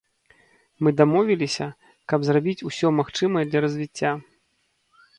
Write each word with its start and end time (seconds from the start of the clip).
Мы 0.85 0.89
дамовіліся, 1.01 1.67
каб 2.13 2.19
зрабіць 2.31 2.65
усё 2.73 2.87
магчымае 3.01 3.45
для 3.53 3.59
развіцця. 3.67 4.11